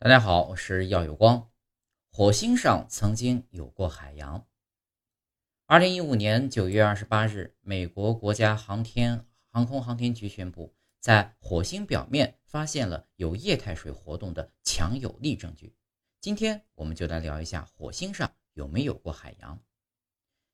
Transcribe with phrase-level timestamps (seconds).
[0.00, 1.50] 大家好，我是耀有光。
[2.12, 4.46] 火星上曾经有过海洋。
[5.66, 15.74] 二零一五年九月二十八日，美国国家航天航空航天局宣布，在火星表面发现了有液态水活动的强有力证据。
[16.20, 19.60] 今天我们就来聊一下火星上有没有过海洋。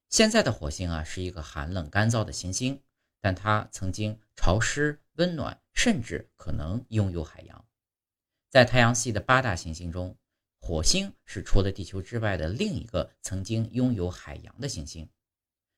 [0.08, 2.82] 现在的火星啊，是一个寒冷干燥的行星，
[3.20, 7.62] 但它曾经潮湿、温暖，甚至可能拥有海洋。
[8.54, 10.16] 在太阳系的八大行星中，
[10.60, 15.08] 火星是除了地球之外的另一个曾经拥有海洋的行星。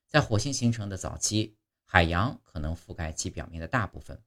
[0.06, 4.22] 在火星形成的早期，海洋可能覆盖其表面的大部分。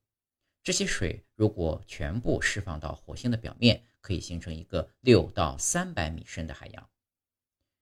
[0.63, 6.89] 这些水如果全部释放到火星的表面，可以形成一个六到三百米深的海洋。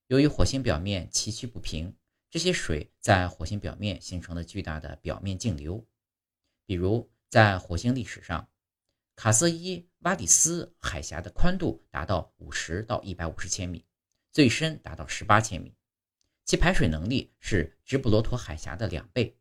[0.08, 1.96] 由于火星表面崎岖不平，
[2.30, 5.88] 这些水在火星表面形成了巨大的表面径流。
[6.66, 8.50] 比如，在火星历史上，
[9.18, 13.84] 卡瑟伊瓦里斯海峡的宽度达到五十到一百五十千米，
[14.32, 15.76] 最深达到十八千米，
[16.46, 19.36] 其排水能力是直布罗陀海峡的两倍，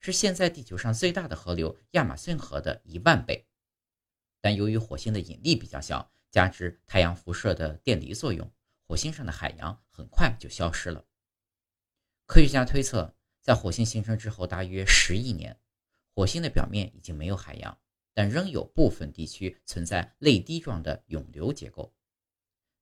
[0.00, 3.46] 是现在地球上最大的河流亚马逊河的一万倍。
[4.40, 8.52] 但由于火星的引力比较小，加之太阳辐射的电离作用，
[8.88, 11.06] 火星上的海洋很快就消失了。
[12.26, 15.60] 科学家推测，在火星形成之后大约十亿年，
[16.16, 17.79] 火星的表面已经没有海洋。
[18.12, 21.94] 但仍有部分地区存在泪滴状的涌流结构，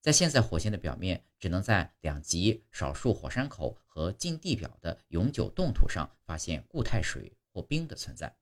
[0.00, 8.36] 在现在火星的表面，只能在两极、少数火山口和近地表的永久冻土上发现固态水或冰的存在。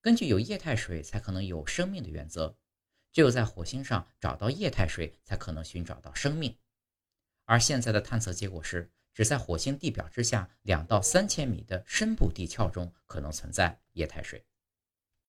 [0.00, 2.58] 根据有液态水才可能有生命的原则，
[3.12, 6.58] 只有在火星上找到液态水，才可能寻找到生命。
[7.44, 14.44] 而现在的探测结果是，只在火星地表之下两到三千米的深部地壳中可能存在液态水。